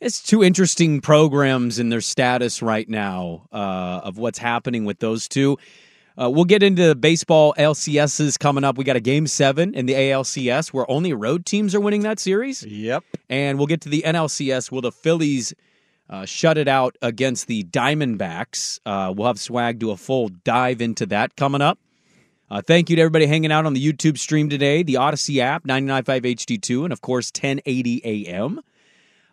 [0.00, 5.28] it's two interesting programs in their status right now uh, of what's happening with those
[5.28, 5.58] two.
[6.20, 8.76] Uh, we'll get into baseball LCSs coming up.
[8.76, 12.18] We got a game seven in the ALCS where only road teams are winning that
[12.18, 12.62] series.
[12.64, 13.04] Yep.
[13.30, 15.54] And we'll get to the NLCS where the Phillies
[16.08, 18.80] uh, shut it out against the Diamondbacks.
[18.84, 21.78] Uh, we'll have Swag do a full dive into that coming up.
[22.50, 25.64] Uh, thank you to everybody hanging out on the YouTube stream today, the Odyssey app,
[25.64, 28.60] 99.5 HD2, and of course 1080 AM.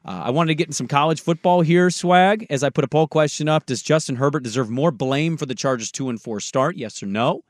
[0.05, 2.87] Uh, I wanted to get in some college football here, Swag, as I put a
[2.87, 3.65] poll question up.
[3.65, 6.77] Does Justin Herbert deserve more blame for the Chargers 2 and 4 start?
[6.77, 7.43] Yes or no?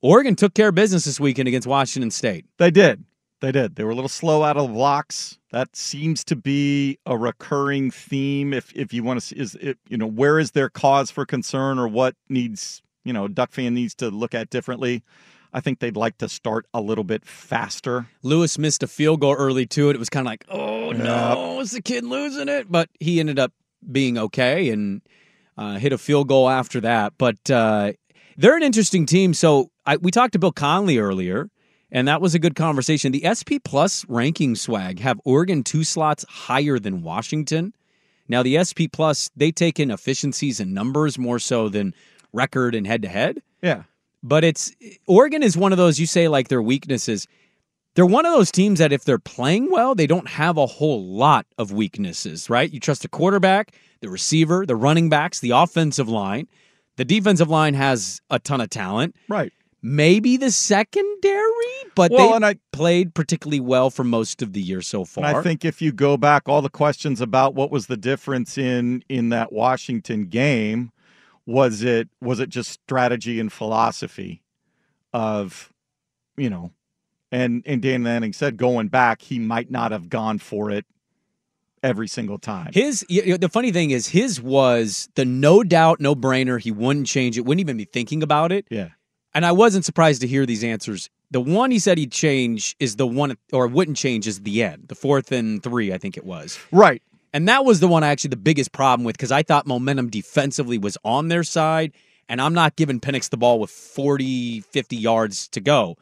[0.00, 2.44] Oregon took care of business this weekend against Washington State.
[2.58, 3.04] They did.
[3.42, 3.74] They did.
[3.74, 5.36] They were a little slow out of the blocks.
[5.50, 8.54] That seems to be a recurring theme.
[8.54, 11.26] If if you want to see, is it you know where is there cause for
[11.26, 15.02] concern or what needs you know Duck fan needs to look at differently?
[15.52, 18.06] I think they'd like to start a little bit faster.
[18.22, 19.96] Lewis missed a field goal early to it.
[19.96, 22.70] It was kind of like, oh no, is the kid losing it?
[22.70, 23.52] But he ended up
[23.90, 25.02] being okay and
[25.58, 27.14] uh, hit a field goal after that.
[27.18, 27.94] But uh,
[28.36, 29.34] they're an interesting team.
[29.34, 31.50] So I, we talked to Bill Connelly earlier,
[31.92, 33.12] and that was a good conversation.
[33.12, 37.74] The SP Plus ranking swag have Oregon two slots higher than Washington.
[38.28, 41.94] Now the SP Plus they take in efficiencies and numbers more so than
[42.32, 43.42] record and head to head.
[43.60, 43.82] Yeah.
[44.22, 44.72] But it's
[45.06, 47.28] Oregon is one of those you say like their weaknesses.
[47.94, 51.04] They're one of those teams that if they're playing well, they don't have a whole
[51.04, 52.72] lot of weaknesses, right?
[52.72, 56.48] You trust the quarterback, the receiver, the running backs, the offensive line.
[56.96, 59.14] The defensive line has a ton of talent.
[59.28, 59.52] Right.
[59.82, 61.42] Maybe the secondary,
[61.96, 65.24] but Well, they and I- played particularly well for most of the year so far.
[65.24, 68.56] And I think if you go back, all the questions about what was the difference
[68.56, 70.92] in in that Washington game,
[71.46, 74.42] was it was it just strategy and philosophy
[75.12, 75.72] of,
[76.36, 76.70] you know,
[77.32, 80.86] and and Dan Lanning said going back, he might not have gone for it
[81.82, 82.70] every single time.
[82.72, 86.60] His you know, the funny thing is his was the no doubt no brainer.
[86.60, 87.40] He wouldn't change it.
[87.44, 88.66] Wouldn't even be thinking about it.
[88.70, 88.90] Yeah.
[89.34, 91.08] And I wasn't surprised to hear these answers.
[91.30, 94.88] The one he said he'd change is the one, or wouldn't change is the end,
[94.88, 96.58] the fourth and three, I think it was.
[96.70, 97.02] Right.
[97.32, 100.76] And that was the one actually the biggest problem with because I thought momentum defensively
[100.76, 101.92] was on their side,
[102.28, 105.96] and I'm not giving Penix the ball with 40, 50 yards to go.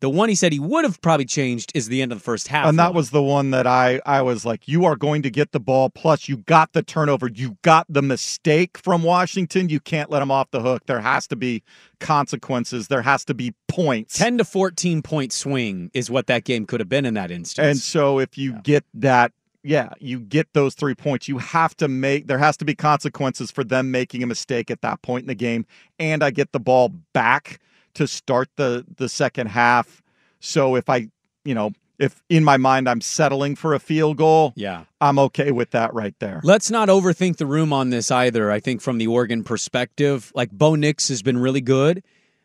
[0.00, 2.48] The one he said he would have probably changed is the end of the first
[2.48, 2.66] half.
[2.66, 5.52] and that was the one that I I was like, you are going to get
[5.52, 5.90] the ball.
[5.90, 7.28] Plus, you got the turnover.
[7.28, 9.68] You got the mistake from Washington.
[9.68, 10.86] You can't let them off the hook.
[10.86, 11.62] There has to be
[11.98, 12.88] consequences.
[12.88, 14.18] There has to be points.
[14.18, 17.66] 10 to 14 point swing is what that game could have been in that instance.
[17.66, 19.32] And so if you get that,
[19.62, 21.28] yeah, you get those three points.
[21.28, 24.80] You have to make there has to be consequences for them making a mistake at
[24.80, 25.66] that point in the game.
[25.98, 27.60] And I get the ball back
[27.94, 30.02] to start the the second half.
[30.40, 31.08] So if I,
[31.44, 34.84] you know, if in my mind I'm settling for a field goal, yeah.
[35.00, 36.40] I'm okay with that right there.
[36.42, 38.50] Let's not overthink the room on this either.
[38.50, 42.02] I think from the Oregon perspective, like Bo Nix has been really good.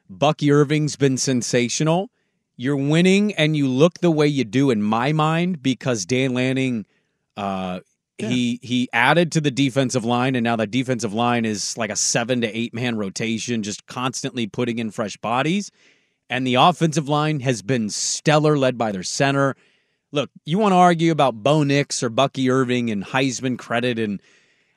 [0.09, 2.09] Bucky Irving's been sensational.
[2.57, 6.85] You're winning and you look the way you do in my mind because Dan Lanning
[7.37, 7.79] uh
[8.17, 11.95] he he added to the defensive line and now the defensive line is like a
[11.95, 15.71] 7 to 8 man rotation just constantly putting in fresh bodies
[16.29, 19.55] and the offensive line has been stellar led by their center.
[20.11, 24.21] Look, you want to argue about Bo Nix or Bucky Irving and Heisman credit and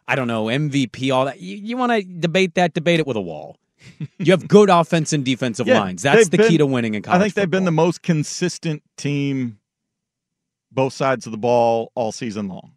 [0.07, 1.39] I don't know, MVP, all that.
[1.41, 3.57] You, you want to debate that, debate it with a wall.
[4.19, 6.03] You have good offense and defensive Yeah, lines.
[6.03, 7.21] That's the key to winning in college.
[7.21, 9.61] I think they've been the most consistent team
[10.73, 12.73] both sides of the ball all season long.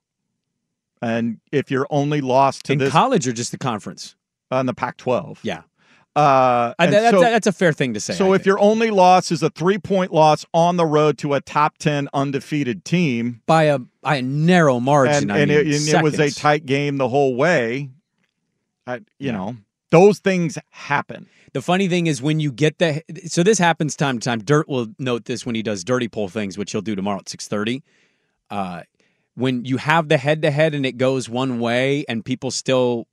[1.01, 4.15] And if you're only lost to in this college or just the conference.
[4.51, 5.61] on the Pac-12, Yeah.
[6.15, 8.13] uh, I, that's, so, that's a fair thing to say.
[8.13, 11.77] so if your only loss is a three-point loss on the road to a top
[11.77, 16.03] ten undefeated team, by a by a narrow margin, and, I and, it, and it
[16.03, 17.89] was a tight game the whole way,
[18.85, 19.55] I, you know,
[19.89, 21.27] those things happen.
[21.53, 24.39] The funny thing is when you get the so this happens time to time.
[24.39, 27.29] Dirt will note this when he does dirty pull things, which he'll do tomorrow at
[27.29, 27.83] six thirty.
[28.49, 28.83] Uh,
[29.35, 33.07] when you have the head to head and it goes one way, and people still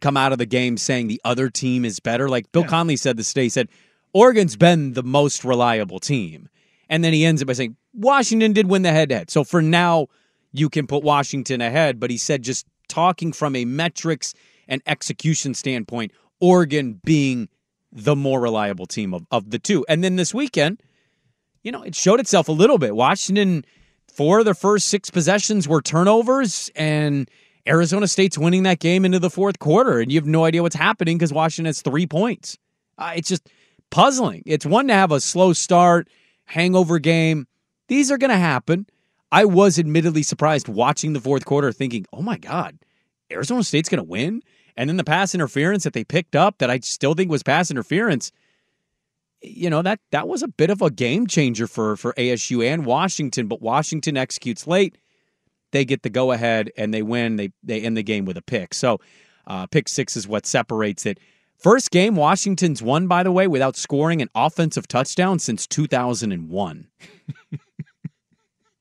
[0.00, 2.28] come out of the game saying the other team is better.
[2.28, 3.68] Like Bill Connelly said this today, he said
[4.12, 6.48] Oregon's been the most reliable team,
[6.88, 9.30] and then he ends it by saying Washington did win the head to head.
[9.30, 10.06] So for now,
[10.52, 14.34] you can put Washington ahead, but he said just talking from a metrics
[14.66, 17.48] and execution standpoint, Oregon being
[17.90, 19.84] the more reliable team of, of the two.
[19.88, 20.82] And then this weekend,
[21.62, 22.94] you know, it showed itself a little bit.
[22.94, 23.64] Washington,
[24.18, 27.30] four of their first six possessions were turnovers, and
[27.68, 30.74] Arizona State's winning that game into the fourth quarter, and you have no idea what's
[30.74, 32.58] happening because Washington has three points.
[32.98, 33.48] Uh, it's just
[33.90, 34.42] puzzling.
[34.44, 36.08] It's one to have a slow start,
[36.46, 37.46] hangover game.
[37.86, 38.88] These are going to happen.
[39.30, 42.76] I was admittedly surprised watching the fourth quarter, thinking, oh my God,
[43.30, 44.42] Arizona State's going to win.
[44.76, 47.70] And then the pass interference that they picked up that I still think was pass
[47.70, 48.32] interference.
[49.40, 52.84] You know, that that was a bit of a game changer for for ASU and
[52.84, 54.98] Washington, but Washington executes late.
[55.70, 57.36] They get the go ahead and they win.
[57.36, 58.74] They they end the game with a pick.
[58.74, 59.00] So
[59.46, 61.18] uh, pick six is what separates it.
[61.58, 66.86] First game Washington's won, by the way, without scoring an offensive touchdown since 2001.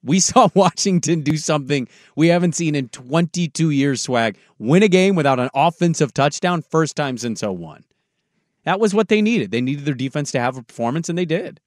[0.03, 4.37] we saw Washington do something we haven't seen in 22 years, swag.
[4.59, 7.83] Win a game without an offensive touchdown, first time since 01.
[8.67, 9.51] That was what they needed.
[9.51, 11.61] They needed their defense to have a performance, and they did.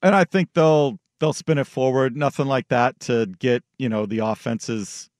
[0.00, 2.16] And I think they'll they'll spin it forward.
[2.16, 5.10] Nothing like that to get you know the offense's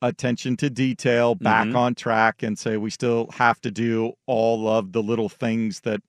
[0.00, 1.76] attention to detail back Mhm.
[1.76, 6.00] on track and say we still have to do all of the little things that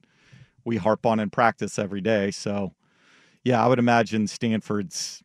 [0.64, 2.32] we harp on in practice every day.
[2.32, 2.74] So,
[3.44, 5.24] yeah, I would imagine Stanford's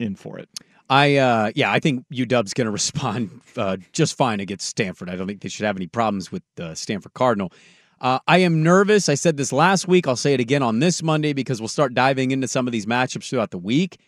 [0.00, 0.48] in for it.
[0.90, 5.08] I uh yeah, I think UW's going to respond uh, just fine against Stanford.
[5.10, 7.52] I don't think they should have any problems with the Stanford Cardinal.
[8.00, 9.08] Uh, I am nervous.
[9.08, 10.06] I said this last week.
[10.06, 12.86] I'll say it again on this Monday because we'll start diving into some of these
[12.86, 13.98] matchups throughout the week.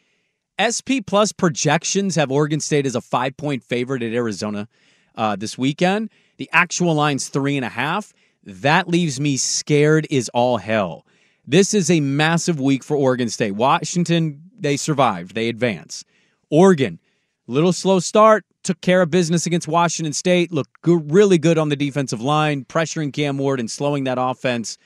[0.60, 4.68] SP plus projections have Oregon State as a five point favorite at Arizona
[5.14, 6.10] uh, this weekend.
[6.36, 8.12] The actual line's three and a half.
[8.44, 11.06] That leaves me scared is all hell.
[11.46, 13.52] This is a massive week for Oregon State.
[13.52, 16.04] Washington, they survived, they advance.
[16.50, 16.98] Oregon,
[17.46, 21.70] little slow start, took care of business against Washington State, looked good, really good on
[21.70, 24.76] the defensive line, pressuring Cam Ward and slowing that offense.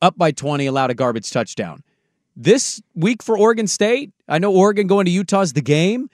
[0.00, 1.82] Up by 20, allowed a garbage touchdown.
[2.34, 6.08] This week for Oregon State, I know Oregon going to Utah's the game.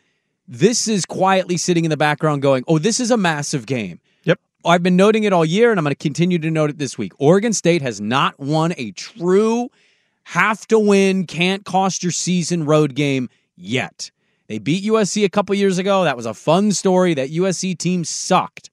[0.49, 4.01] This is quietly sitting in the background going, oh, this is a massive game.
[4.25, 4.41] Yep.
[4.65, 6.99] I've been noting it all year, and I'm going to continue to note it this
[6.99, 7.13] week.
[7.19, 9.71] Oregon State has not won a true
[10.25, 14.11] have to win, can't cost your season road game yet.
[14.51, 16.03] They beat USC a couple years ago.
[16.03, 17.15] That was a fun story.
[17.15, 18.69] That USC team sucked.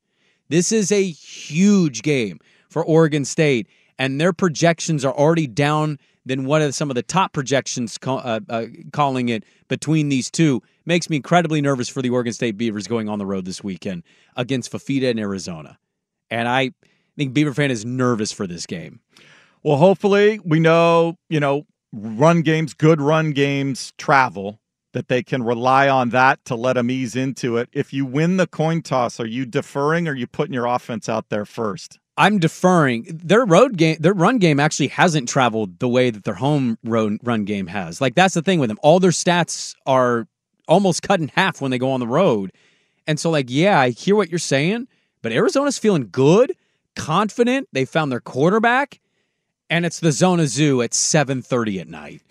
[0.50, 3.68] This is a huge game for Oregon State,
[4.00, 8.22] and their projections are already down than what are some of the top projections call,
[8.24, 10.64] uh, uh, calling it between these two.
[10.88, 14.02] Makes me incredibly nervous for the Oregon State Beavers going on the road this weekend
[14.36, 15.78] against Fifita in Arizona.
[16.32, 16.72] And I
[17.18, 19.00] think Beaver fan is nervous for this game.
[19.62, 24.60] Well, hopefully, we know, you know, run games, good run games travel,
[24.98, 27.70] that they can rely on that to let them ease into it.
[27.72, 31.08] If you win the coin toss, are you deferring or are you putting your offense
[31.08, 32.00] out there first?
[32.18, 33.06] I'm deferring.
[33.08, 37.20] Their road game, their run game actually hasn't traveled the way that their home road
[37.22, 38.02] run game has.
[38.02, 38.80] Like that's the thing with them.
[38.82, 40.28] All their stats are
[40.68, 42.52] almost cut in half when they go on the road.
[43.06, 44.88] And so, like, yeah, I hear what you're saying,
[45.22, 46.54] but Arizona's feeling good,
[46.96, 47.70] confident.
[47.72, 49.00] They found their quarterback,
[49.70, 52.24] and it's the Zona Zoo at 7:30 at night.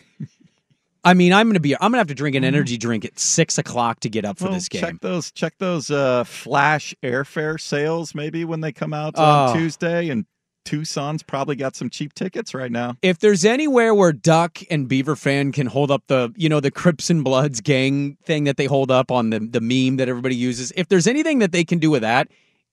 [1.06, 1.74] I mean, I'm gonna be.
[1.74, 4.44] I'm gonna have to drink an energy drink at six o'clock to get up for
[4.46, 4.80] Well, this game.
[4.80, 10.08] Check those check those uh, flash airfare sales maybe when they come out on Tuesday
[10.08, 10.26] and
[10.64, 12.96] Tucson's probably got some cheap tickets right now.
[13.00, 16.72] if there's anywhere where Duck and Beaver fan can hold up the, you know, the
[16.72, 20.34] Crips and Bloods gang thing that they hold up on the the meme that everybody
[20.34, 22.28] uses, if there's anything that they can do with that,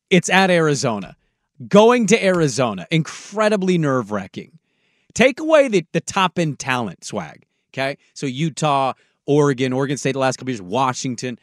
[0.10, 1.16] it's at Arizona.
[1.68, 4.58] Going to Arizona, incredibly nerve wracking.
[5.14, 7.46] Take away the, the top end talent swag.
[7.74, 7.98] Okay.
[8.14, 8.94] So Utah,
[9.26, 11.40] Oregon, Oregon State the last couple years, Washington.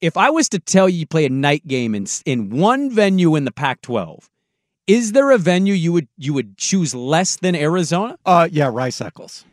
[0.00, 3.34] If I was to tell you you play a night game in in one venue
[3.36, 4.28] in the Pac-12,
[4.86, 8.18] is there a venue you would you would choose less than Arizona?
[8.26, 9.44] Uh yeah, Rice Eccles.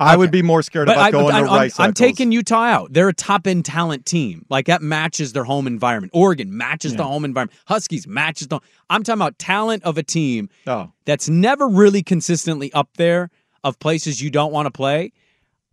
[0.00, 2.56] I would be more scared about I, going I'm, to I'm- Rice I'm taking Utah
[2.64, 2.92] out.
[2.92, 4.44] They're a top end talent team.
[4.48, 6.10] Like that matches their home environment.
[6.14, 7.56] Oregon matches the home environment.
[7.66, 8.58] Huskies matches the.
[8.90, 10.90] I'm talking about talent of a team Oh.
[11.04, 13.30] that's never really consistently up there
[13.62, 15.12] of places you don't want to play.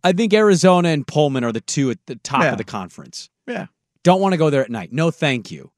[0.02, 2.52] I think Arizona and Pullman are the two at the top Yeah.
[2.52, 3.28] of the conference.
[3.46, 3.66] Yeah.
[4.02, 4.92] Don't want to go there at night.
[4.92, 5.70] No, thank you.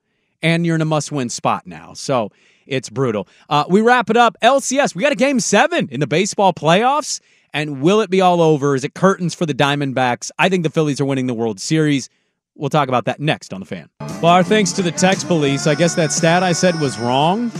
[0.42, 1.92] And you're in a must win spot now.
[1.94, 2.30] So
[2.66, 3.26] it's brutal.
[3.48, 4.36] Uh, we wrap it up.
[4.42, 7.20] LCS, we got a game seven in the baseball playoffs.
[7.54, 8.74] And will it be all over?
[8.74, 10.30] Is it curtains for the Diamondbacks?
[10.38, 12.08] I think the Phillies are winning the World Series.
[12.54, 13.88] We'll talk about that next on the fan.
[14.22, 15.66] Well, our thanks to the text police.
[15.66, 17.50] I guess that stat I said was wrong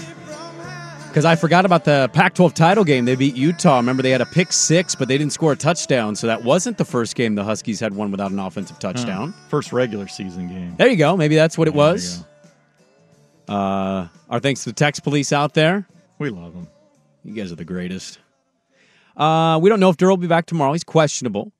[1.13, 3.05] because I forgot about the Pac 12 title game.
[3.05, 3.77] They beat Utah.
[3.77, 6.17] Remember, they had a pick six, but they didn't score a touchdown.
[6.17, 9.35] So that wasn't the first game the Huskies had won without an offensive touchdown.
[9.51, 10.75] First regular season game.
[10.79, 11.15] There you go.
[11.15, 12.25] Maybe that's what it was.
[13.47, 15.87] Uh, our thanks to the text police out there.
[16.19, 16.67] We love them.
[17.25, 18.19] You guys are the greatest.
[19.15, 20.73] Uh, we don't know if Durrell will be back tomorrow.
[20.73, 21.53] He's questionable.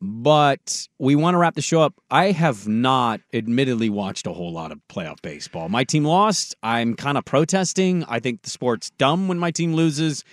[0.00, 1.94] But we want to wrap the show up.
[2.10, 5.68] I have not, admittedly, watched a whole lot of playoff baseball.
[5.68, 6.54] My team lost.
[6.62, 8.04] I'm kind of protesting.
[8.04, 10.24] I think the sport's dumb when my team loses,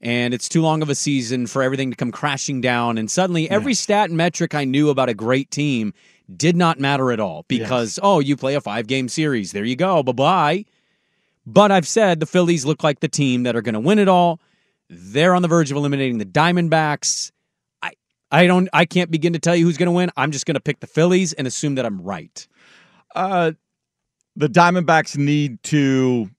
[0.00, 2.98] and it's too long of a season for everything to come crashing down.
[2.98, 5.92] And suddenly, every stat and metric I knew about a great team
[6.36, 9.50] did not matter at all because, oh, you play a five game series.
[9.52, 10.02] There you go.
[10.04, 10.64] Bye bye.
[11.46, 14.06] But I've said the Phillies look like the team that are going to win it
[14.06, 14.38] all.
[14.88, 17.32] They're on the verge of eliminating the Diamondbacks.
[18.30, 20.10] I don't I can't begin to tell you who's going to win.
[20.16, 22.46] I'm just going to pick the Phillies and assume that I'm right.
[23.14, 23.52] Uh,
[24.36, 26.30] the Diamondbacks need to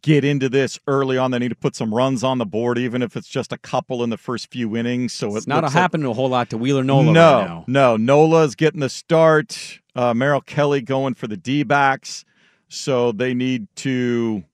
[0.00, 1.32] get into this early on.
[1.32, 4.02] They need to put some runs on the board, even if it's just a couple
[4.02, 5.12] in the first few innings.
[5.12, 7.64] So It's it not like- happening a whole lot to Wheeler Nola no, right now.
[7.66, 7.96] no.
[7.96, 9.80] Nola's getting the start.
[9.94, 12.24] Uh, Merrill Kelly going for the D backs.
[12.68, 14.44] So they need to,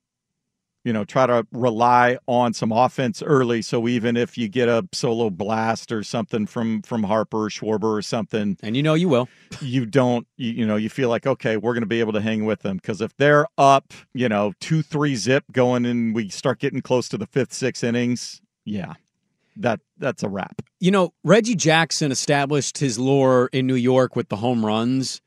[0.88, 3.60] you know, try to rely on some offense early.
[3.60, 7.98] So even if you get a solo blast or something from from Harper or Schwarber
[7.98, 9.28] or something, and you know you will,
[9.60, 12.22] you don't, you, you know, you feel like okay, we're going to be able to
[12.22, 16.30] hang with them because if they're up, you know, two three zip going and we
[16.30, 18.94] start getting close to the fifth sixth innings, yeah,
[19.56, 20.62] that that's a wrap.
[20.80, 25.20] You know, Reggie Jackson established his lore in New York with the home runs.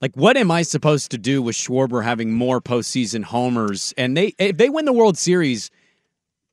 [0.00, 3.94] Like, what am I supposed to do with Schwarber having more postseason homers?
[3.96, 5.70] And they, if they win the World Series,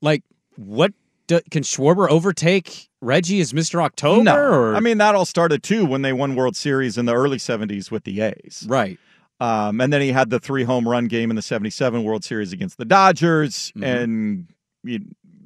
[0.02, 0.24] like,
[0.56, 0.94] what
[1.28, 4.24] do, can Schwarber overtake Reggie as Mister October?
[4.24, 7.14] No, or I mean that all started too when they won World Series in the
[7.14, 8.98] early '70s with the A's, right?
[9.40, 12.54] Um, and then he had the three home run game in the '77 World Series
[12.54, 13.84] against the Dodgers, Mm-hmm.
[13.84, 14.48] and
[14.84, 15.00] you,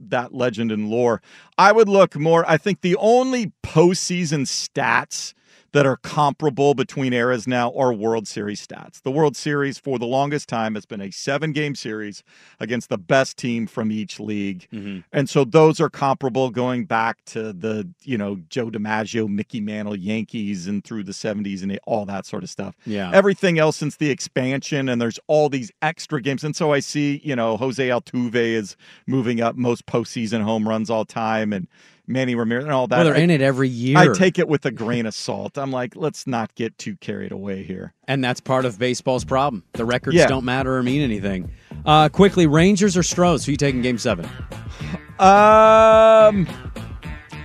[0.10, 1.22] that legend and lore.
[1.58, 2.44] I would look more.
[2.50, 5.34] I think the only postseason stats
[5.78, 9.00] that are comparable between eras now are World Series stats.
[9.04, 12.24] The World Series for the longest time has been a seven game series
[12.60, 14.68] against the best team from each league.
[14.74, 15.02] Mm-hmm.
[15.14, 19.96] And so those are comparable going back to the, you know, Joe DiMaggio, Mickey Mantle
[19.96, 22.76] Yankees and through the 70s and all that sort of stuff.
[22.88, 23.12] Yeah.
[23.14, 26.44] Everything else since the expansion and there's all these extra games.
[26.44, 28.76] And so I see, you know, Jose Altuve is
[29.06, 31.68] moving up most postseason home runs all time and
[32.08, 32.96] Manny Ramirez and all that.
[32.98, 33.98] Well, they're I- in it every year.
[33.98, 35.58] I take it with a grain of salt.
[35.58, 37.94] I'm like, let's not get too carried away here.
[38.08, 39.64] And that's part of baseball's problem.
[39.74, 40.28] The records Yeah.
[40.28, 41.52] don't matter or mean anything.
[41.86, 43.46] Uh, quickly, Rangers or Stros?
[43.46, 44.26] Who you taking Game Seven?
[45.20, 46.48] Um,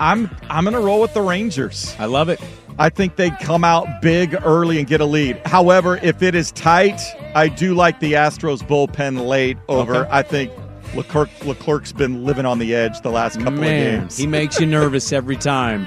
[0.01, 1.95] I'm I'm gonna roll with the Rangers.
[1.99, 2.41] I love it.
[2.79, 5.41] I think they come out big early and get a lead.
[5.47, 7.01] However, if it is tight,
[7.35, 9.97] I do like the Astros bullpen late over.
[9.97, 10.09] Okay.
[10.11, 10.53] I think
[10.95, 14.16] Leclerc Leclerc's been living on the edge the last couple Man, of games.
[14.16, 15.86] he makes you nervous every time.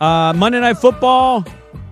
[0.00, 1.44] Uh, Monday Night Football.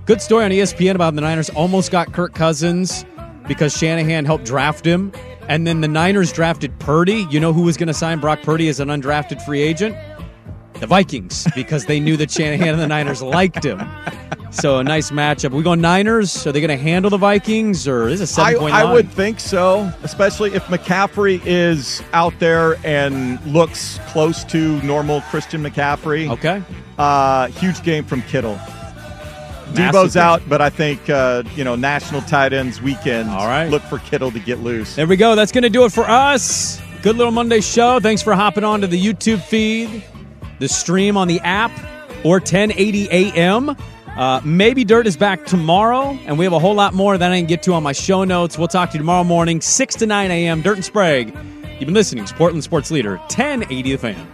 [0.06, 3.04] Good story on ESPN about the Niners almost got Kirk Cousins
[3.46, 5.12] because Shanahan helped draft him.
[5.48, 7.26] And then the Niners drafted Purdy.
[7.30, 9.96] You know who was going to sign Brock Purdy as an undrafted free agent?
[10.82, 13.80] The Vikings, because they knew that Shanahan and the Niners liked him.
[14.50, 15.52] So a nice matchup.
[15.52, 16.44] We go Niners.
[16.44, 18.82] Are they going to handle the Vikings, or is it a seven I, point I
[18.82, 18.92] line?
[18.94, 25.62] would think so, especially if McCaffrey is out there and looks close to normal Christian
[25.62, 26.28] McCaffrey.
[26.28, 26.60] Okay.
[26.98, 28.56] Uh, huge game from Kittle.
[28.56, 30.22] Massive Deebo's game.
[30.24, 33.30] out, but I think uh, you know national tight ends weekend.
[33.30, 33.70] All right.
[33.70, 34.96] look for Kittle to get loose.
[34.96, 35.36] There we go.
[35.36, 36.82] That's going to do it for us.
[37.02, 37.98] Good little Monday show.
[37.98, 40.04] Thanks for hopping on to the YouTube feed,
[40.62, 41.72] the stream on the app,
[42.24, 43.76] or 1080 AM.
[44.16, 47.38] Uh, maybe Dirt is back tomorrow, and we have a whole lot more that I
[47.38, 48.56] can get to on my show notes.
[48.56, 50.62] We'll talk to you tomorrow morning, 6 to 9 a.m.
[50.62, 51.34] Dirt and Sprague.
[51.80, 54.28] You've been listening to Portland Sports Leader, 1080 The Fan.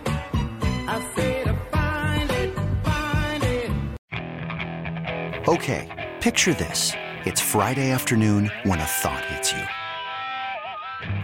[5.49, 6.93] Okay, picture this.
[7.25, 9.65] It's Friday afternoon when a thought hits you.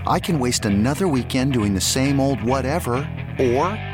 [0.07, 3.07] I can waste another weekend doing the same old whatever,
[3.39, 3.94] or